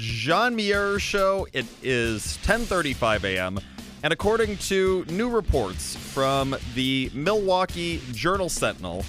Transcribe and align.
John 0.00 0.56
Muir 0.56 0.98
Show. 0.98 1.46
It 1.52 1.66
is 1.82 2.38
10:35 2.42 3.24
a.m. 3.24 3.60
And 4.02 4.14
according 4.14 4.56
to 4.56 5.04
new 5.10 5.28
reports 5.28 5.94
from 5.94 6.56
the 6.74 7.10
Milwaukee 7.12 8.00
Journal 8.12 8.48
Sentinel, 8.48 9.04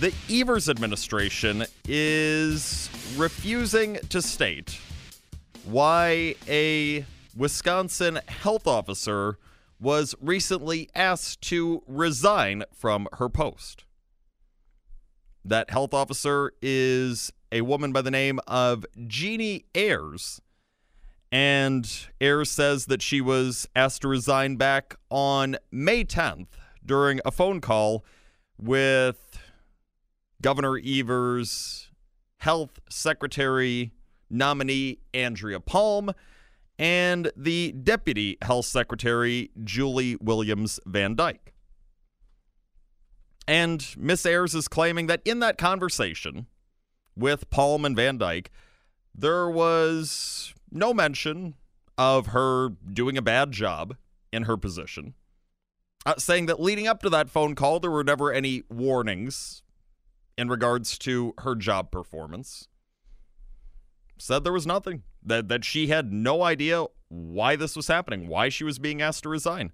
the 0.00 0.12
Evers 0.28 0.68
administration 0.68 1.64
is 1.86 2.90
refusing 3.16 3.98
to 4.08 4.20
state 4.20 4.76
why 5.66 6.34
a 6.48 7.06
Wisconsin 7.36 8.18
health 8.26 8.66
officer 8.66 9.38
was 9.78 10.16
recently 10.20 10.90
asked 10.96 11.42
to 11.42 11.84
resign 11.86 12.64
from 12.74 13.06
her 13.18 13.28
post. 13.28 13.84
That 15.44 15.70
health 15.70 15.94
officer 15.94 16.54
is 16.60 17.32
a 17.52 17.60
woman 17.60 17.92
by 17.92 18.00
the 18.00 18.10
name 18.10 18.40
of 18.48 18.84
Jeannie 19.06 19.66
Ayers. 19.74 20.40
And 21.30 21.88
Ayers 22.20 22.50
says 22.50 22.86
that 22.86 23.02
she 23.02 23.20
was 23.20 23.68
asked 23.76 24.02
to 24.02 24.08
resign 24.08 24.56
back 24.56 24.96
on 25.10 25.56
May 25.70 26.04
10th 26.04 26.48
during 26.84 27.20
a 27.24 27.30
phone 27.30 27.60
call 27.60 28.04
with 28.58 29.38
Governor 30.40 30.80
Evers' 30.84 31.90
health 32.38 32.80
secretary 32.88 33.92
nominee, 34.28 34.98
Andrea 35.14 35.60
Palm, 35.60 36.12
and 36.78 37.30
the 37.36 37.72
deputy 37.72 38.38
health 38.42 38.66
secretary, 38.66 39.50
Julie 39.62 40.16
Willems 40.16 40.80
Van 40.86 41.14
Dijk. 41.14 41.38
And 43.46 43.86
Miss 43.98 44.24
Ayers 44.24 44.54
is 44.54 44.68
claiming 44.68 45.06
that 45.08 45.20
in 45.24 45.40
that 45.40 45.58
conversation 45.58 46.46
with 47.16 47.50
Palm 47.50 47.84
and 47.84 47.96
Van 47.96 48.18
Dijk, 48.18 48.46
there 49.14 49.48
was 49.48 50.54
no 50.70 50.94
mention 50.94 51.54
of 51.98 52.28
her 52.28 52.70
doing 52.70 53.16
a 53.16 53.22
bad 53.22 53.52
job 53.52 53.96
in 54.32 54.44
her 54.44 54.56
position, 54.56 55.14
uh, 56.06 56.16
saying 56.16 56.46
that 56.46 56.60
leading 56.60 56.86
up 56.86 57.02
to 57.02 57.10
that 57.10 57.28
phone 57.28 57.54
call, 57.54 57.78
there 57.78 57.90
were 57.90 58.04
never 58.04 58.32
any 58.32 58.62
warnings 58.70 59.62
in 60.38 60.48
regards 60.48 60.98
to 60.98 61.34
her 61.38 61.54
job 61.54 61.90
performance. 61.90 62.68
Said 64.18 64.44
there 64.44 64.52
was 64.52 64.66
nothing, 64.66 65.02
that, 65.22 65.48
that 65.48 65.64
she 65.64 65.88
had 65.88 66.12
no 66.12 66.42
idea 66.42 66.86
why 67.08 67.56
this 67.56 67.76
was 67.76 67.88
happening, 67.88 68.28
why 68.28 68.48
she 68.48 68.64
was 68.64 68.78
being 68.78 69.02
asked 69.02 69.24
to 69.24 69.28
resign. 69.28 69.72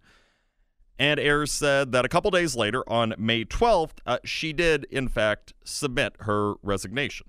And 0.98 1.20
Ayers 1.20 1.52
said 1.52 1.92
that 1.92 2.04
a 2.04 2.08
couple 2.08 2.30
days 2.30 2.56
later, 2.56 2.82
on 2.88 3.14
May 3.18 3.44
12th, 3.44 3.98
uh, 4.04 4.18
she 4.24 4.52
did, 4.52 4.84
in 4.90 5.08
fact, 5.08 5.52
submit 5.64 6.14
her 6.20 6.54
resignation. 6.62 7.28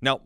Now, 0.00 0.20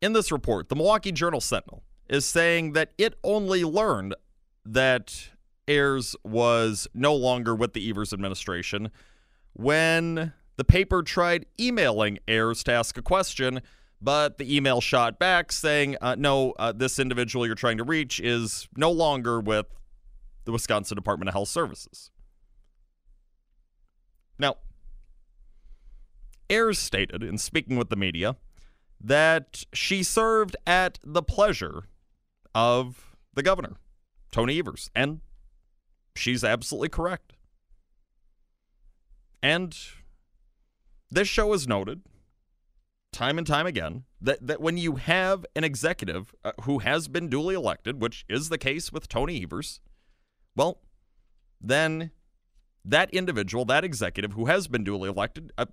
in 0.00 0.12
this 0.12 0.32
report, 0.32 0.68
the 0.68 0.76
Milwaukee 0.76 1.12
Journal 1.12 1.40
Sentinel 1.40 1.82
is 2.08 2.24
saying 2.24 2.72
that 2.72 2.92
it 2.98 3.14
only 3.22 3.64
learned 3.64 4.14
that 4.64 5.30
Ayers 5.68 6.16
was 6.24 6.88
no 6.94 7.14
longer 7.14 7.54
with 7.54 7.72
the 7.72 7.88
Evers 7.88 8.12
administration 8.12 8.90
when 9.52 10.32
the 10.56 10.64
paper 10.64 11.02
tried 11.02 11.46
emailing 11.60 12.18
Ayers 12.26 12.64
to 12.64 12.72
ask 12.72 12.96
a 12.96 13.02
question, 13.02 13.60
but 14.00 14.38
the 14.38 14.54
email 14.56 14.80
shot 14.80 15.18
back 15.18 15.50
saying, 15.52 15.96
uh, 16.00 16.14
no, 16.18 16.52
uh, 16.52 16.72
this 16.72 16.98
individual 16.98 17.46
you're 17.46 17.54
trying 17.54 17.78
to 17.78 17.84
reach 17.84 18.20
is 18.20 18.68
no 18.76 18.90
longer 18.90 19.40
with 19.40 19.66
the 20.44 20.52
Wisconsin 20.52 20.94
Department 20.94 21.28
of 21.28 21.34
Health 21.34 21.48
Services. 21.48 22.10
Now, 24.38 24.56
Ayers 26.48 26.78
stated 26.78 27.22
in 27.22 27.38
speaking 27.38 27.76
with 27.76 27.90
the 27.90 27.96
media 27.96 28.36
that 29.00 29.64
she 29.72 30.02
served 30.02 30.56
at 30.66 30.98
the 31.04 31.22
pleasure 31.22 31.84
of 32.54 33.16
the 33.34 33.42
governor, 33.42 33.76
Tony 34.30 34.58
Evers, 34.58 34.90
and 34.94 35.20
she's 36.14 36.42
absolutely 36.42 36.88
correct. 36.88 37.34
And 39.42 39.76
this 41.10 41.28
show 41.28 41.52
has 41.52 41.68
noted 41.68 42.02
time 43.18 43.36
and 43.36 43.48
time 43.48 43.66
again 43.66 44.04
that, 44.20 44.46
that 44.46 44.60
when 44.60 44.76
you 44.76 44.94
have 44.94 45.44
an 45.56 45.64
executive 45.64 46.32
uh, 46.44 46.52
who 46.62 46.78
has 46.78 47.08
been 47.08 47.28
duly 47.28 47.52
elected, 47.52 48.00
which 48.00 48.24
is 48.28 48.48
the 48.48 48.56
case 48.56 48.92
with 48.92 49.08
Tony 49.08 49.42
Evers, 49.42 49.80
well, 50.54 50.78
then 51.60 52.12
that 52.84 53.12
individual, 53.12 53.64
that 53.64 53.82
executive 53.82 54.34
who 54.34 54.46
has 54.46 54.68
been 54.68 54.84
duly 54.84 55.08
elected, 55.08 55.52
uh, 55.58 55.66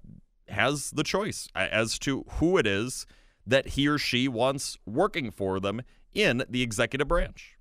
has 0.48 0.90
the 0.90 1.04
choice 1.04 1.48
as 1.54 2.00
to 2.00 2.26
who 2.38 2.58
it 2.58 2.66
is 2.66 3.06
that 3.46 3.70
he 3.70 3.88
or 3.88 4.00
she 4.00 4.28
wants 4.28 4.80
working 4.88 5.30
for 5.30 5.60
them 5.60 5.84
in 6.16 6.44
the 6.50 6.64
executive 6.64 7.08
branch. 7.08 7.60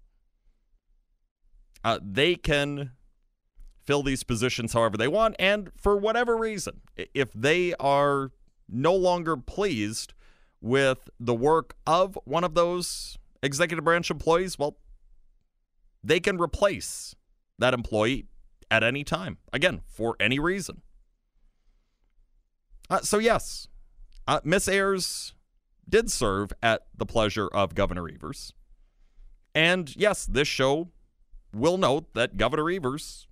Uh, 1.84 1.98
they 2.02 2.36
can 2.36 2.92
fill 3.82 4.02
these 4.02 4.22
positions 4.22 4.72
however 4.72 4.96
they 4.96 5.08
want, 5.08 5.36
and 5.38 5.70
for 5.76 5.94
whatever 5.94 6.38
reason, 6.38 6.80
if 7.12 7.30
they 7.34 7.74
are 7.74 8.30
no 8.68 8.94
longer 8.94 9.36
pleased 9.36 10.14
with 10.60 11.10
the 11.20 11.34
work 11.34 11.76
of 11.86 12.18
one 12.24 12.44
of 12.44 12.54
those 12.54 13.18
executive 13.42 13.84
branch 13.84 14.10
employees, 14.10 14.58
well, 14.58 14.78
they 16.02 16.20
can 16.20 16.38
replace 16.38 17.14
that 17.58 17.74
employee 17.74 18.26
at 18.70 18.82
any 18.82 19.04
time. 19.04 19.38
Again, 19.52 19.82
for 19.86 20.16
any 20.18 20.38
reason. 20.38 20.82
Uh, 22.90 23.00
so, 23.00 23.18
yes, 23.18 23.68
uh, 24.26 24.40
Miss 24.44 24.68
Ayers 24.68 25.34
did 25.88 26.10
serve 26.10 26.52
at 26.62 26.86
the 26.96 27.06
pleasure 27.06 27.48
of 27.48 27.74
Governor 27.74 28.08
Evers. 28.08 28.52
And 29.54 29.94
yes, 29.96 30.26
this 30.26 30.48
show 30.48 30.88
will 31.54 31.78
note 31.78 32.12
that 32.14 32.36
Governor 32.36 32.70
Evers 32.70 33.28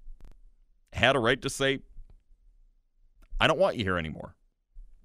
had 0.92 1.16
a 1.16 1.18
right 1.18 1.40
to 1.42 1.50
say, 1.50 1.80
I 3.40 3.46
don't 3.46 3.58
want 3.58 3.76
you 3.76 3.84
here 3.84 3.98
anymore. 3.98 4.36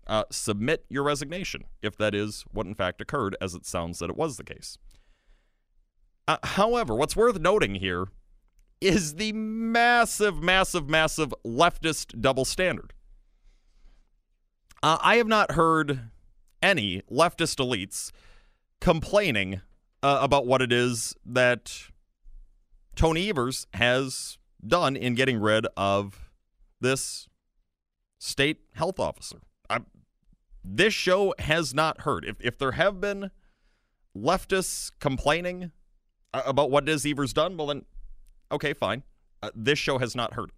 Uh, 0.07 0.23
submit 0.31 0.85
your 0.89 1.03
resignation 1.03 1.65
if 1.81 1.97
that 1.97 2.15
is 2.15 2.45
what 2.51 2.65
in 2.65 2.73
fact 2.73 3.01
occurred, 3.01 3.35
as 3.41 3.53
it 3.53 3.65
sounds 3.65 3.99
that 3.99 4.09
it 4.09 4.15
was 4.15 4.37
the 4.37 4.43
case. 4.43 4.77
Uh, 6.27 6.37
however, 6.43 6.95
what's 6.95 7.15
worth 7.15 7.39
noting 7.39 7.75
here 7.75 8.07
is 8.79 9.15
the 9.15 9.33
massive, 9.33 10.41
massive, 10.41 10.89
massive 10.89 11.33
leftist 11.45 12.19
double 12.21 12.45
standard. 12.45 12.93
Uh, 14.83 14.97
I 15.01 15.15
have 15.15 15.27
not 15.27 15.53
heard 15.53 16.09
any 16.61 17.01
leftist 17.11 17.57
elites 17.57 18.11
complaining 18.79 19.61
uh, 20.03 20.19
about 20.21 20.45
what 20.45 20.61
it 20.61 20.71
is 20.71 21.15
that 21.25 21.73
Tony 22.95 23.29
Evers 23.29 23.67
has 23.73 24.37
done 24.65 24.95
in 24.95 25.15
getting 25.15 25.39
rid 25.39 25.65
of 25.75 26.31
this 26.79 27.27
state 28.19 28.57
health 28.73 28.99
officer. 28.99 29.39
This 30.69 30.93
show 30.93 31.33
has 31.39 31.73
not 31.73 32.01
heard. 32.01 32.25
If, 32.25 32.37
if 32.41 32.57
there 32.57 32.73
have 32.73 32.99
been 32.99 33.31
leftists 34.15 34.91
complaining 34.99 35.71
about 36.33 36.69
what 36.71 36.83
it 36.83 36.89
is 36.89 37.05
Evers 37.05 37.31
done, 37.31 37.55
well, 37.55 37.67
then, 37.67 37.85
okay, 38.51 38.73
fine. 38.73 39.03
Uh, 39.41 39.51
this 39.55 39.79
show 39.79 39.97
has 39.97 40.15
not 40.15 40.33
heard 40.33 40.51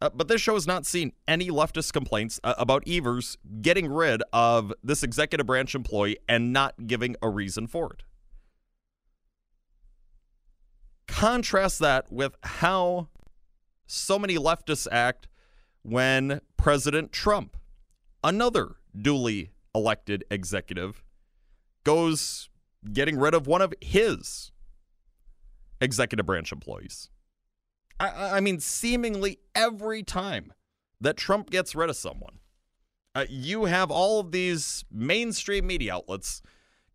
uh, 0.00 0.10
but 0.14 0.28
this 0.28 0.40
show 0.40 0.54
has 0.54 0.66
not 0.66 0.86
seen 0.86 1.12
any 1.26 1.48
leftist 1.48 1.92
complaints 1.92 2.38
uh, 2.44 2.54
about 2.56 2.86
Evers 2.86 3.36
getting 3.60 3.90
rid 3.90 4.22
of 4.32 4.72
this 4.82 5.02
executive 5.02 5.46
branch 5.46 5.74
employee 5.74 6.18
and 6.28 6.52
not 6.52 6.86
giving 6.86 7.16
a 7.20 7.28
reason 7.28 7.66
for 7.66 7.92
it. 7.92 8.02
Contrast 11.08 11.78
that 11.80 12.12
with 12.12 12.36
how 12.42 13.08
so 13.86 14.18
many 14.18 14.36
leftists 14.36 14.86
act 14.92 15.26
when 15.82 16.40
President 16.56 17.10
Trump, 17.10 17.56
another 18.22 18.76
duly 19.00 19.50
elected 19.74 20.24
executive, 20.30 21.02
goes 21.84 22.48
getting 22.92 23.18
rid 23.18 23.34
of 23.34 23.46
one 23.46 23.62
of 23.62 23.72
his 23.80 24.50
executive 25.80 26.26
branch 26.26 26.52
employees. 26.52 27.10
I, 28.00 28.36
I 28.36 28.40
mean, 28.40 28.60
seemingly 28.60 29.38
every 29.54 30.02
time 30.02 30.52
that 31.00 31.16
Trump 31.16 31.50
gets 31.50 31.74
rid 31.74 31.90
of 31.90 31.96
someone, 31.96 32.38
uh, 33.14 33.26
you 33.28 33.64
have 33.64 33.90
all 33.90 34.20
of 34.20 34.32
these 34.32 34.84
mainstream 34.90 35.66
media 35.66 35.94
outlets 35.94 36.42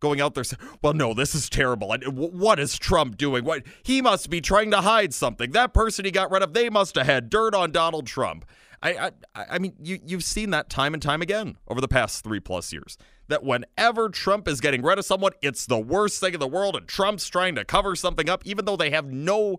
going 0.00 0.20
out 0.20 0.34
there 0.34 0.44
saying, 0.44 0.60
well, 0.82 0.92
no, 0.92 1.14
this 1.14 1.34
is 1.34 1.48
terrible. 1.48 1.94
What 2.06 2.58
is 2.58 2.78
Trump 2.78 3.16
doing? 3.16 3.44
What 3.44 3.62
He 3.82 4.02
must 4.02 4.30
be 4.30 4.40
trying 4.40 4.70
to 4.72 4.80
hide 4.80 5.14
something. 5.14 5.52
That 5.52 5.72
person 5.72 6.04
he 6.04 6.10
got 6.10 6.30
rid 6.30 6.42
of, 6.42 6.52
they 6.52 6.68
must 6.70 6.94
have 6.96 7.06
had 7.06 7.30
dirt 7.30 7.54
on 7.54 7.72
Donald 7.72 8.06
Trump. 8.06 8.44
I, 8.82 9.10
I, 9.34 9.44
I 9.50 9.58
mean, 9.58 9.74
you, 9.82 9.98
you've 10.04 10.24
seen 10.24 10.50
that 10.50 10.68
time 10.68 10.92
and 10.92 11.02
time 11.02 11.22
again 11.22 11.56
over 11.68 11.80
the 11.80 11.88
past 11.88 12.22
three 12.22 12.40
plus 12.40 12.72
years. 12.72 12.98
That 13.28 13.42
whenever 13.42 14.10
Trump 14.10 14.46
is 14.46 14.60
getting 14.60 14.82
rid 14.82 14.98
of 14.98 15.06
someone, 15.06 15.32
it's 15.40 15.64
the 15.64 15.78
worst 15.78 16.20
thing 16.20 16.34
in 16.34 16.40
the 16.40 16.46
world, 16.46 16.76
and 16.76 16.86
Trump's 16.86 17.26
trying 17.28 17.54
to 17.54 17.64
cover 17.64 17.96
something 17.96 18.28
up, 18.28 18.44
even 18.44 18.66
though 18.66 18.76
they 18.76 18.90
have 18.90 19.06
no 19.06 19.56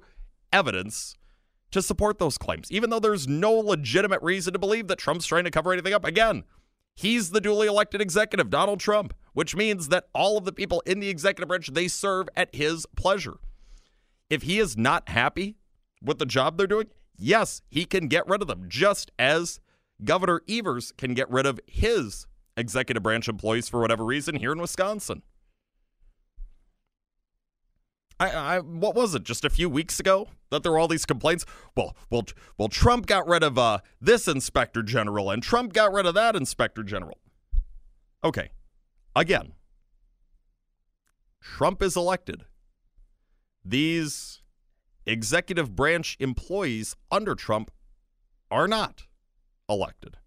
evidence 0.54 1.16
to 1.72 1.81
support 1.81 2.20
those 2.20 2.38
claims, 2.38 2.72
even 2.72 2.92
though 2.92 3.00
there's 3.00 3.28
no 3.28 3.54
legitimate 3.54 4.22
reason 4.22 4.54
to 4.54 4.60
believe 4.60 4.88
that 4.88 5.00
Trump's 5.00 5.26
trying 5.26 5.46
to 5.46 5.52
cover 5.52 5.74
anything 5.74 5.94
up. 5.94 6.06
Again, 6.06 6.44
He's 6.96 7.31
the 7.31 7.42
duly 7.42 7.68
elected 7.68 8.02
executive, 8.02 8.50
Donald 8.50 8.80
Trump, 8.80 9.14
which 9.36 9.56
means 9.56 9.90
that 9.90 10.08
all 10.16 10.38
of 10.38 10.46
the 10.46 10.54
people 10.54 10.82
in 10.88 11.00
the 11.00 11.10
executive 11.10 11.50
branch 11.50 11.68
they 11.74 11.88
serve 11.88 12.28
at 12.36 12.56
his 12.56 12.88
pleasure. 12.96 13.36
If 14.30 14.44
he 14.44 14.58
is 14.60 14.76
not 14.76 15.10
happy 15.10 15.58
with 16.02 16.18
the 16.18 16.26
job 16.26 16.58
they're 16.58 16.66
doing, 16.66 16.88
yes, 17.18 17.62
he 17.70 17.86
can 17.86 18.08
get 18.08 18.28
rid 18.28 18.42
of 18.42 18.48
them, 18.48 18.66
just 18.68 19.12
as 19.20 19.60
Governor 20.04 20.42
Evers 20.50 20.94
can 20.98 21.14
get 21.14 21.30
rid 21.30 21.46
of 21.46 21.60
his 21.68 22.26
executive 22.56 23.04
branch 23.04 23.28
employees 23.28 23.68
for 23.68 23.82
whatever 23.82 24.06
reason 24.06 24.36
here 24.36 24.54
in 24.54 24.60
Wisconsin. 24.60 25.22
I, 28.18 28.30
I, 28.30 28.60
what 28.60 28.96
was 28.96 29.14
it? 29.16 29.24
Just 29.24 29.44
a 29.44 29.50
few 29.50 29.70
weeks 29.70 30.00
ago 30.00 30.30
that 30.50 30.64
there 30.64 30.72
were 30.72 30.80
all 30.80 30.88
these 30.88 31.06
complaints. 31.06 31.46
Well, 31.76 31.98
well, 32.10 32.24
well. 32.58 32.70
Trump 32.70 33.06
got 33.06 33.28
rid 33.28 33.44
of 33.44 33.58
uh, 33.58 33.80
this 34.00 34.30
inspector 34.30 34.81
general, 34.81 35.30
and 35.30 35.44
Trump 35.44 35.74
got 35.74 35.92
rid 35.92 36.06
of 36.06 36.14
that 36.14 36.38
inspector 36.38 36.81
general. 36.84 37.18
Okay, 38.24 38.52
again, 39.16 39.54
Trump 41.42 41.82
is 41.82 41.96
elected. 41.96 42.46
These 43.64 44.42
executive 45.06 45.76
branch 45.76 46.18
employees 46.20 46.96
under 47.12 47.36
Trump 47.36 47.72
are 48.52 48.68
not 48.68 49.06
elected. 49.70 50.18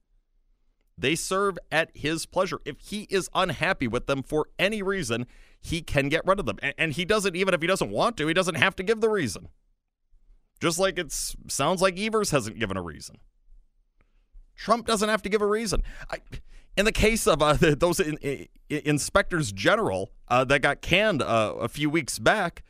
They 0.97 1.15
serve 1.15 1.59
at 1.71 1.91
his 1.95 2.27
pleasure. 2.27 2.61
If 2.65 2.81
he 2.81 3.07
is 3.09 3.31
unhappy 3.35 3.87
with 3.87 4.07
them 4.07 4.23
for 4.23 4.49
any 4.59 4.83
reason, 4.83 5.27
he 5.61 5.81
can 5.81 6.09
get 6.09 6.27
rid 6.27 6.41
of 6.41 6.47
them. 6.47 6.59
And 6.77 6.93
he 6.93 7.05
doesn't, 7.05 7.37
even 7.37 7.55
if 7.55 7.61
he 7.61 7.69
doesn't 7.69 7.91
want 7.91 8.17
to, 8.17 8.27
he 8.27 8.35
doesn't 8.35 8.57
have 8.57 8.75
to 8.77 8.83
give 8.83 9.01
the 9.01 9.09
reason. 9.09 9.49
Just 10.61 10.79
like 10.79 10.99
it 10.99 11.13
sounds 11.13 11.81
like 11.81 11.99
Evers 11.99 12.33
hasn't 12.33 12.59
given 12.59 12.77
a 12.77 12.83
reason. 12.83 13.19
Trump 14.57 14.87
doesn't 14.87 15.09
have 15.09 15.23
to 15.23 15.29
give 15.29 15.41
a 15.41 15.47
reason. 15.47 15.85
I, 16.11 16.19
in 16.79 16.85
the 16.85 16.93
case 16.93 17.27
of 17.27 17.43
uh, 17.43 17.55
those 17.61 17.99
in, 17.99 18.17
in, 18.19 18.47
inspectors 18.71 19.53
general 19.53 20.13
uh, 20.29 20.45
that 20.45 20.63
got 20.63 20.81
canned 20.81 21.21
uh, 21.21 21.55
a 21.59 21.69
few 21.69 21.91
weeks 21.91 22.19
back, 22.21 22.63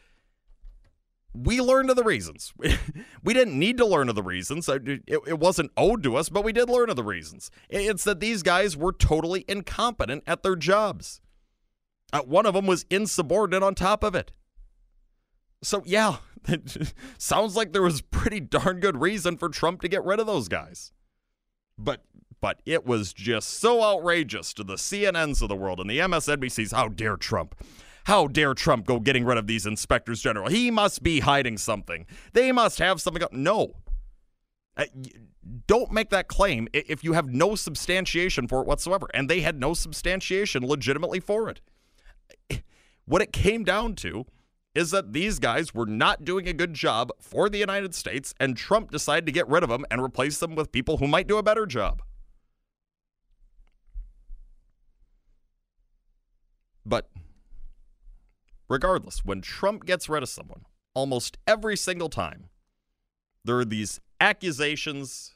we 1.34 1.60
learned 1.60 1.90
of 1.90 1.96
the 1.96 2.02
reasons. 2.02 2.54
we 3.22 3.34
didn't 3.34 3.58
need 3.58 3.76
to 3.76 3.84
learn 3.84 4.08
of 4.08 4.14
the 4.14 4.22
reasons. 4.22 4.66
It, 4.66 5.02
it, 5.06 5.38
wasn't 5.38 5.70
owed 5.76 6.02
to 6.04 6.16
us, 6.16 6.30
but 6.30 6.42
we 6.42 6.54
did 6.54 6.70
learn 6.70 6.88
of 6.88 6.96
the 6.96 7.04
reasons. 7.04 7.50
It's 7.68 8.02
that 8.04 8.18
these 8.18 8.42
guys 8.42 8.76
were 8.76 8.92
totally 8.92 9.44
incompetent 9.46 10.24
at 10.26 10.42
their 10.42 10.56
jobs. 10.56 11.20
Uh, 12.10 12.22
one 12.22 12.46
of 12.46 12.54
them 12.54 12.66
was 12.66 12.86
insubordinate 12.88 13.62
on 13.62 13.74
top 13.74 14.02
of 14.02 14.14
it. 14.14 14.32
So, 15.62 15.82
yeah, 15.84 16.16
sounds 17.18 17.56
like 17.56 17.72
there 17.72 17.82
was 17.82 18.00
pretty 18.00 18.40
darn 18.40 18.80
good 18.80 18.98
reason 19.02 19.36
for 19.36 19.50
Trump 19.50 19.82
to 19.82 19.88
get 19.88 20.02
rid 20.02 20.18
of 20.18 20.26
those 20.26 20.48
guys. 20.48 20.92
But 21.76 22.02
but 22.40 22.60
it 22.64 22.86
was 22.86 23.12
just 23.12 23.58
so 23.58 23.82
outrageous 23.82 24.52
to 24.54 24.64
the 24.64 24.74
CNNs 24.74 25.42
of 25.42 25.48
the 25.48 25.56
world 25.56 25.80
and 25.80 25.88
the 25.88 25.98
MSNBCs. 25.98 26.72
How 26.72 26.88
dare 26.88 27.16
Trump? 27.16 27.54
How 28.04 28.26
dare 28.26 28.54
Trump 28.54 28.86
go 28.86 29.00
getting 29.00 29.24
rid 29.24 29.38
of 29.38 29.46
these 29.46 29.66
inspectors 29.66 30.22
general? 30.22 30.48
He 30.48 30.70
must 30.70 31.02
be 31.02 31.20
hiding 31.20 31.58
something. 31.58 32.06
They 32.32 32.52
must 32.52 32.78
have 32.78 33.00
something. 33.00 33.22
Up. 33.22 33.32
No. 33.32 33.74
Uh, 34.76 34.86
don't 35.66 35.92
make 35.92 36.10
that 36.10 36.28
claim 36.28 36.68
if 36.72 37.02
you 37.02 37.14
have 37.14 37.28
no 37.28 37.54
substantiation 37.54 38.46
for 38.46 38.60
it 38.62 38.66
whatsoever. 38.66 39.08
And 39.12 39.28
they 39.28 39.40
had 39.40 39.58
no 39.58 39.74
substantiation 39.74 40.66
legitimately 40.66 41.20
for 41.20 41.50
it. 41.50 41.60
What 43.04 43.22
it 43.22 43.32
came 43.32 43.64
down 43.64 43.94
to 43.96 44.26
is 44.74 44.90
that 44.90 45.12
these 45.12 45.38
guys 45.38 45.74
were 45.74 45.86
not 45.86 46.24
doing 46.24 46.46
a 46.46 46.52
good 46.52 46.74
job 46.74 47.10
for 47.18 47.48
the 47.48 47.58
United 47.58 47.94
States, 47.94 48.34
and 48.38 48.56
Trump 48.56 48.90
decided 48.90 49.26
to 49.26 49.32
get 49.32 49.48
rid 49.48 49.62
of 49.62 49.70
them 49.70 49.84
and 49.90 50.00
replace 50.00 50.38
them 50.38 50.54
with 50.54 50.70
people 50.70 50.98
who 50.98 51.08
might 51.08 51.26
do 51.26 51.38
a 51.38 51.42
better 51.42 51.66
job. 51.66 52.02
But 56.88 57.10
regardless, 58.68 59.24
when 59.24 59.42
Trump 59.42 59.84
gets 59.84 60.08
rid 60.08 60.22
of 60.22 60.28
someone, 60.28 60.64
almost 60.94 61.38
every 61.46 61.76
single 61.76 62.08
time, 62.08 62.48
there 63.44 63.58
are 63.58 63.64
these 63.64 64.00
accusations 64.20 65.34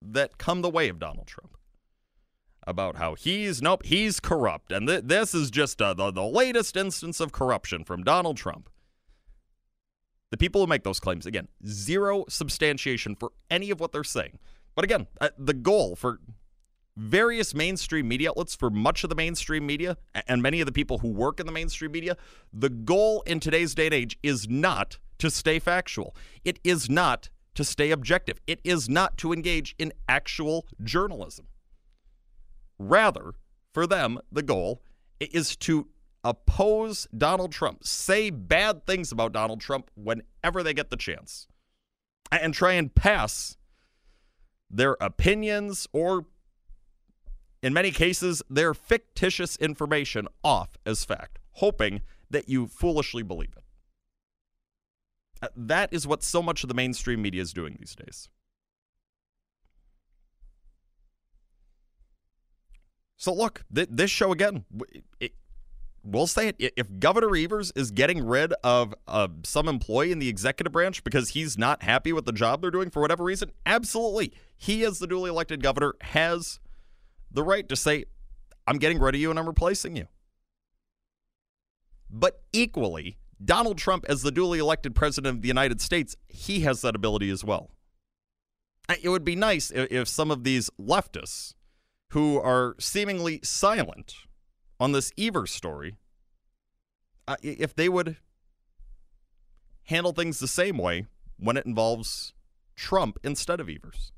that 0.00 0.38
come 0.38 0.62
the 0.62 0.70
way 0.70 0.88
of 0.88 0.98
Donald 0.98 1.26
Trump 1.26 1.56
about 2.66 2.96
how 2.96 3.14
he's 3.14 3.60
nope 3.60 3.84
he's 3.84 4.20
corrupt. 4.20 4.72
And 4.72 4.88
th- 4.88 5.02
this 5.04 5.34
is 5.34 5.50
just 5.50 5.82
uh, 5.82 5.94
the, 5.94 6.10
the 6.10 6.24
latest 6.24 6.76
instance 6.76 7.20
of 7.20 7.32
corruption 7.32 7.84
from 7.84 8.02
donald 8.02 8.36
trump. 8.36 8.70
The 10.30 10.38
people 10.38 10.62
who 10.62 10.66
make 10.66 10.82
those 10.82 11.00
claims 11.00 11.26
again 11.26 11.48
zero 11.66 12.24
substantiation 12.28 13.16
for 13.16 13.32
any 13.50 13.70
of 13.70 13.80
what 13.80 13.92
they're 13.92 14.02
saying. 14.02 14.38
But 14.74 14.84
again 14.84 15.06
uh, 15.20 15.28
the 15.38 15.54
goal 15.54 15.94
for 15.94 16.20
various 16.96 17.54
mainstream 17.54 18.06
media 18.08 18.30
outlets, 18.30 18.54
for 18.54 18.70
much 18.70 19.04
of 19.04 19.10
the 19.10 19.16
mainstream 19.16 19.66
media, 19.66 19.96
and 20.28 20.42
many 20.42 20.60
of 20.60 20.66
the 20.66 20.72
people 20.72 20.98
who 20.98 21.08
work 21.08 21.40
in 21.40 21.46
the 21.46 21.52
mainstream 21.52 21.92
media, 21.92 22.16
the 22.52 22.68
goal 22.68 23.22
in 23.26 23.40
today's 23.40 23.74
day 23.74 23.86
and 23.86 23.94
age 23.94 24.18
is 24.22 24.48
not 24.48 24.98
to 25.18 25.30
stay 25.30 25.58
factual. 25.58 26.14
It 26.44 26.58
is 26.64 26.88
not 26.88 27.30
to 27.54 27.64
stay 27.64 27.90
objective. 27.90 28.40
It 28.46 28.60
is 28.64 28.88
not 28.88 29.16
to 29.18 29.32
engage 29.32 29.74
in 29.78 29.92
actual 30.08 30.66
journalism. 30.82 31.46
Rather, 32.78 33.34
for 33.72 33.86
them, 33.86 34.18
the 34.30 34.42
goal 34.42 34.82
is 35.20 35.56
to 35.56 35.88
oppose 36.22 37.06
Donald 37.16 37.52
Trump, 37.52 37.84
say 37.84 38.30
bad 38.30 38.86
things 38.86 39.12
about 39.12 39.32
Donald 39.32 39.60
Trump 39.60 39.90
whenever 39.94 40.62
they 40.62 40.74
get 40.74 40.90
the 40.90 40.96
chance, 40.96 41.46
and 42.32 42.54
try 42.54 42.72
and 42.72 42.94
pass 42.94 43.56
their 44.70 44.96
opinions 45.00 45.86
or 45.92 46.26
in 47.64 47.72
many 47.72 47.90
cases, 47.90 48.42
their 48.50 48.74
fictitious 48.74 49.56
information 49.56 50.28
off 50.44 50.76
as 50.84 51.04
fact, 51.04 51.38
hoping 51.52 52.02
that 52.28 52.46
you 52.46 52.66
foolishly 52.66 53.22
believe 53.22 53.54
it. 53.56 53.64
Uh, 55.40 55.48
that 55.56 55.92
is 55.92 56.06
what 56.06 56.22
so 56.22 56.42
much 56.42 56.62
of 56.62 56.68
the 56.68 56.74
mainstream 56.74 57.22
media 57.22 57.40
is 57.40 57.54
doing 57.54 57.76
these 57.78 57.94
days. 57.94 58.28
So, 63.16 63.32
look, 63.32 63.64
th- 63.74 63.88
this 63.90 64.10
show 64.10 64.30
again, 64.30 64.66
it, 65.18 65.32
we'll 66.02 66.26
say 66.26 66.48
it. 66.48 66.74
If 66.76 66.98
Governor 66.98 67.34
Evers 67.34 67.72
is 67.74 67.90
getting 67.90 68.26
rid 68.26 68.52
of 68.62 68.94
uh, 69.08 69.28
some 69.42 69.68
employee 69.68 70.12
in 70.12 70.18
the 70.18 70.28
executive 70.28 70.72
branch 70.74 71.02
because 71.02 71.30
he's 71.30 71.56
not 71.56 71.82
happy 71.82 72.12
with 72.12 72.26
the 72.26 72.32
job 72.32 72.60
they're 72.60 72.70
doing 72.70 72.90
for 72.90 73.00
whatever 73.00 73.24
reason, 73.24 73.52
absolutely. 73.64 74.34
He, 74.54 74.84
as 74.84 74.98
the 74.98 75.06
duly 75.06 75.30
elected 75.30 75.62
governor, 75.62 75.94
has 76.02 76.60
the 77.34 77.42
right 77.42 77.68
to 77.68 77.76
say, 77.76 78.04
I'm 78.66 78.78
getting 78.78 78.98
rid 78.98 79.14
of 79.14 79.20
you 79.20 79.28
and 79.30 79.38
I'm 79.38 79.46
replacing 79.46 79.96
you. 79.96 80.06
But 82.08 82.42
equally, 82.52 83.18
Donald 83.44 83.76
Trump, 83.76 84.06
as 84.08 84.22
the 84.22 84.30
duly 84.30 84.58
elected 84.58 84.94
president 84.94 85.36
of 85.36 85.42
the 85.42 85.48
United 85.48 85.80
States, 85.80 86.16
he 86.28 86.60
has 86.60 86.80
that 86.80 86.94
ability 86.94 87.28
as 87.28 87.44
well. 87.44 87.70
It 89.02 89.08
would 89.08 89.24
be 89.24 89.36
nice 89.36 89.70
if 89.74 90.08
some 90.08 90.30
of 90.30 90.44
these 90.44 90.70
leftists 90.80 91.54
who 92.10 92.40
are 92.40 92.76
seemingly 92.78 93.40
silent 93.42 94.14
on 94.78 94.92
this 94.92 95.12
Evers 95.18 95.50
story, 95.50 95.96
uh, 97.26 97.36
if 97.42 97.74
they 97.74 97.88
would 97.88 98.16
handle 99.84 100.12
things 100.12 100.38
the 100.38 100.48
same 100.48 100.78
way 100.78 101.06
when 101.38 101.56
it 101.56 101.66
involves 101.66 102.32
Trump 102.76 103.18
instead 103.24 103.60
of 103.60 103.68
Evers. 103.68 104.12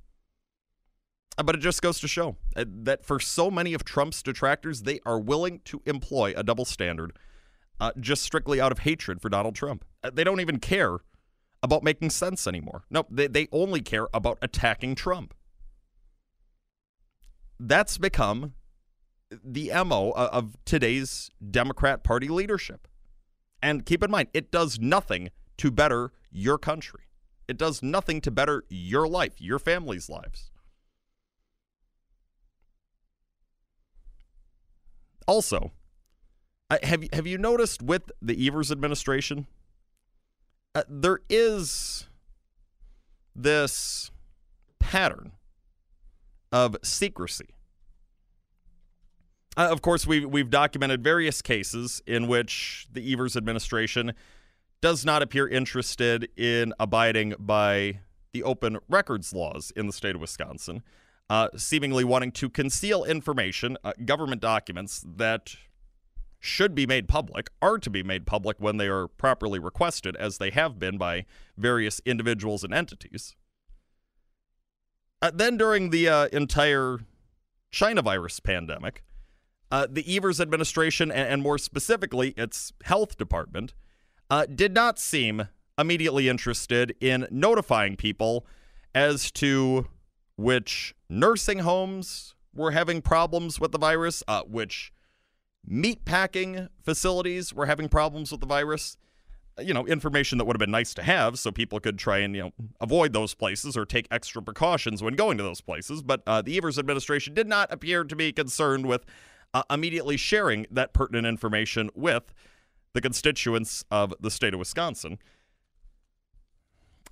Uh, 1.39 1.43
but 1.43 1.55
it 1.55 1.59
just 1.59 1.83
goes 1.83 2.01
to 2.01 2.09
show 2.09 2.37
uh, 2.57 2.65
that 2.67 3.05
for 3.05 3.21
so 3.21 3.51
many 3.51 3.75
of 3.75 3.85
Trump's 3.85 4.23
detractors, 4.23 4.83
they 4.83 5.01
are 5.05 5.19
willing 5.19 5.61
to 5.67 5.83
employ 5.85 6.33
a 6.37 6.43
double 6.43 6.65
standard 6.65 7.13
uh, 7.79 7.93
just 8.01 8.23
strictly 8.23 8.61
out 8.61 8.73
of 8.73 8.81
hatred 8.81 9.21
for 9.21 9.29
Donald 9.29 9.55
Trump. 9.55 9.85
Uh, 10.03 10.11
they 10.13 10.25
don't 10.25 10.41
even 10.41 10.59
care 10.59 10.99
about 11.63 11.83
making 11.83 12.11
sense 12.11 12.47
anymore. 12.47 12.85
No, 12.91 13.07
they, 13.11 13.27
they 13.27 13.49
only 13.53 13.81
care 13.81 14.09
about 14.15 14.39
attacking 14.41 14.95
Trump. 14.95 15.35
That's 17.59 17.99
become 17.99 18.55
the 19.31 19.73
MO 19.85 20.13
of 20.13 20.57
today's 20.65 21.31
Democrat 21.51 22.05
Party 22.05 22.29
leadership. 22.29 22.87
And 23.63 23.85
keep 23.85 24.03
in 24.03 24.11
mind, 24.11 24.29
it 24.33 24.51
does 24.51 24.79
nothing 24.79 25.31
to 25.57 25.71
better 25.71 26.13
your 26.31 26.59
country. 26.59 27.05
It 27.49 27.57
does 27.57 27.83
nothing 27.83 28.21
to 28.23 28.31
better 28.31 28.65
your 28.69 29.09
life, 29.09 29.41
your 29.41 29.59
family's 29.59 30.09
lives. 30.09 30.51
Also, 35.27 35.73
have 36.83 37.05
have 37.13 37.27
you 37.27 37.39
noticed 37.39 37.83
with 37.83 38.11
the 38.21 38.47
Evers 38.47 38.71
administration, 38.71 39.47
uh, 40.75 40.83
there 40.89 41.21
is 41.29 42.09
this 43.35 44.11
pattern 44.79 45.33
of 46.53 46.77
secrecy. 46.83 47.49
Uh, 49.57 49.69
of 49.71 49.83
course, 49.83 50.07
we've 50.07 50.29
we've 50.29 50.51
documented 50.51 51.03
various 51.03 51.43
cases 51.43 52.03
in 52.07 52.29
which 52.29 52.87
the 52.93 53.13
Evers 53.13 53.37
administration 53.37 54.13
does 54.81 55.05
not 55.05 55.23
appear 55.23 55.49
interested 55.49 56.29
in 56.37 56.73
abiding 56.79 57.35
by 57.39 58.01
the 58.33 58.43
open 58.43 58.79
records 58.89 59.33
laws 59.33 59.73
in 59.75 59.87
the 59.87 59.93
state 59.93 60.15
of 60.15 60.21
Wisconsin. 60.21 60.83
Uh, 61.29 61.49
seemingly 61.57 62.05
wanting 62.05 62.33
to 62.33 62.49
conceal 62.49 63.05
information, 63.05 63.77
uh, 63.85 63.93
government 64.05 64.41
documents 64.41 65.05
that 65.17 65.57
should 66.39 66.75
be 66.75 66.87
made 66.87 67.09
public, 67.09 67.51
are 67.61 67.79
to 67.79 67.91
be 67.91 68.03
made 68.03 68.27
public 68.27 68.59
when 68.61 68.77
they 68.77 68.87
are 68.87 69.09
properly 69.09 69.59
requested, 69.59 70.15
as 70.17 70.39
they 70.39 70.51
have 70.51 70.79
been 70.79 70.97
by 70.97 71.25
various 71.57 72.01
individuals 72.05 72.63
and 72.63 72.73
entities. 72.73 73.35
Uh, 75.21 75.31
then, 75.35 75.57
during 75.57 75.91
the 75.91 76.09
uh, 76.09 76.27
entire 76.33 76.99
China 77.71 78.03
virus 78.03 78.39
pandemic, 78.39 79.03
uh, 79.71 79.87
the 79.91 80.17
Evers 80.17 80.41
administration, 80.41 81.11
and, 81.11 81.29
and, 81.29 81.43
more 81.43 81.59
specifically 81.59 82.31
its 82.37 82.73
health 82.85 83.17
department, 83.17 83.75
uh, 84.31 84.47
did 84.47 84.73
not 84.73 84.99
seem 84.99 85.49
immediately 85.79 86.29
interested 86.29 86.95
in 87.01 87.27
notifying 87.31 87.97
people 87.97 88.47
as 88.95 89.31
to 89.33 89.89
which 90.37 90.95
nursing 91.09 91.61
homes 91.61 92.35
were 92.55 92.71
having 92.71 93.03
problems 93.03 93.61
with 93.61 93.73
the 93.73 93.79
virus, 93.79 94.23
uh, 94.27 94.43
which 94.43 94.93
meat 95.65 96.05
packing 96.05 96.69
facilities 96.83 97.53
were 97.53 97.67
having 97.67 97.89
problems 97.89 98.31
with 98.31 98.41
the 98.41 98.47
virus. 98.47 98.97
You 99.59 99.73
know, 99.73 99.87
information 99.87 100.37
that 100.37 100.45
would 100.45 100.55
have 100.55 100.61
been 100.61 100.71
nice 100.71 100.93
to 100.95 101.03
have 101.03 101.39
so 101.39 101.51
people 101.51 101.81
could 101.81 101.99
try 101.99 102.19
and, 102.19 102.37
you 102.37 102.43
know, 102.43 102.53
avoid 102.79 103.15
those 103.15 103.33
places 103.35 103.75
or 103.75 103.87
take 103.87 104.07
extra 104.11 104.43
precautions 104.43 105.03
when 105.03 105.15
going 105.15 105.39
to 105.39 105.43
those 105.43 105.63
places. 105.63 106.03
But 106.03 106.23
uh, 106.27 106.43
the 106.43 106.59
Evers 106.59 106.79
administration 106.79 107.33
did 107.33 107.47
not 107.47 107.73
appear 107.73 108.05
to 108.05 108.15
be 108.15 108.33
concerned 108.33 108.85
with 108.85 109.07
uh, 109.55 109.63
immediately 109.71 110.19
sharing 110.19 110.67
that 110.71 110.93
pertinent 110.93 111.27
information 111.27 111.89
with 111.95 112.35
the 112.93 113.01
constituents 113.01 113.85
of 113.91 114.13
the 114.21 114.31
state 114.31 114.53
of 114.53 114.59
Wisconsin. 114.59 115.19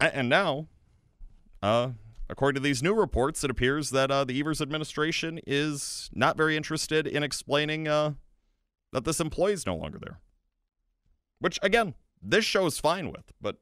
And 0.01 0.29
now, 0.29 0.67
uh, 1.63 1.91
according 2.29 2.61
to 2.61 2.67
these 2.67 2.83
new 2.83 2.95
reports, 2.95 3.45
it 3.45 3.51
appears 3.51 3.91
that 3.91 4.11
uh, 4.11 4.25
the 4.25 4.39
Evers 4.39 4.61
administration 4.61 5.41
is 5.47 6.11
not 6.13 6.37
very 6.37 6.57
interested 6.57 7.07
in 7.07 7.23
explaining 7.23 7.89
uh, 7.89 8.15
that 8.93 9.05
this 9.05 9.21
employee 9.21 9.53
is 9.53 9.67
no 9.67 9.77
longer 9.77 9.99
there. 9.99 10.21
Which, 11.41 11.59
again, 11.63 11.95
this 12.23 12.45
show 12.45 12.67
is 12.67 12.79
fine 12.79 13.11
with, 13.11 13.33
but 13.41 13.57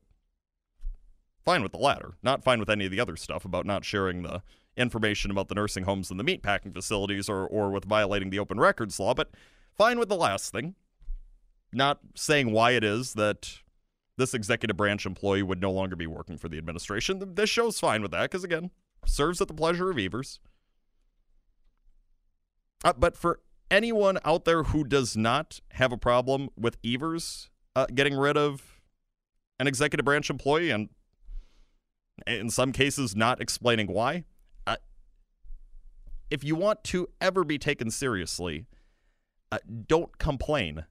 fine 1.44 1.62
with 1.62 1.72
the 1.72 1.78
latter. 1.78 2.12
Not 2.22 2.44
fine 2.44 2.60
with 2.60 2.70
any 2.70 2.84
of 2.84 2.90
the 2.90 3.00
other 3.00 3.16
stuff 3.16 3.44
about 3.44 3.66
not 3.66 3.84
sharing 3.84 4.22
the 4.22 4.42
information 4.76 5.30
about 5.30 5.48
the 5.48 5.54
nursing 5.54 5.84
homes 5.84 6.10
and 6.10 6.18
the 6.18 6.24
meatpacking 6.24 6.72
facilities 6.72 7.28
or, 7.28 7.46
or 7.46 7.70
with 7.70 7.84
violating 7.84 8.30
the 8.30 8.38
open 8.38 8.58
records 8.58 8.98
law, 8.98 9.14
but 9.14 9.30
fine 9.76 9.98
with 9.98 10.08
the 10.08 10.16
last 10.16 10.52
thing. 10.52 10.74
Not 11.72 12.00
saying 12.14 12.52
why 12.52 12.72
it 12.72 12.84
is 12.84 13.14
that 13.14 13.61
this 14.18 14.34
executive 14.34 14.76
branch 14.76 15.06
employee 15.06 15.42
would 15.42 15.60
no 15.60 15.70
longer 15.70 15.96
be 15.96 16.06
working 16.06 16.36
for 16.36 16.48
the 16.48 16.58
administration. 16.58 17.34
This 17.34 17.50
show's 17.50 17.80
fine 17.80 18.02
with 18.02 18.10
that 18.10 18.22
because, 18.22 18.44
again, 18.44 18.70
serves 19.06 19.40
at 19.40 19.48
the 19.48 19.54
pleasure 19.54 19.90
of 19.90 19.98
Evers. 19.98 20.40
Uh, 22.84 22.92
but 22.96 23.16
for 23.16 23.40
anyone 23.70 24.18
out 24.24 24.44
there 24.44 24.64
who 24.64 24.84
does 24.84 25.16
not 25.16 25.60
have 25.72 25.92
a 25.92 25.96
problem 25.96 26.50
with 26.56 26.76
Evers 26.84 27.48
uh, 27.74 27.86
getting 27.94 28.16
rid 28.16 28.36
of 28.36 28.80
an 29.58 29.66
executive 29.66 30.04
branch 30.04 30.28
employee 30.28 30.70
and 30.70 30.88
in 32.26 32.50
some 32.50 32.72
cases 32.72 33.16
not 33.16 33.40
explaining 33.40 33.86
why, 33.86 34.24
uh, 34.66 34.76
if 36.30 36.44
you 36.44 36.54
want 36.54 36.84
to 36.84 37.08
ever 37.20 37.44
be 37.44 37.58
taken 37.58 37.90
seriously, 37.90 38.66
uh, 39.50 39.58
don't 39.86 40.18
complain 40.18 40.84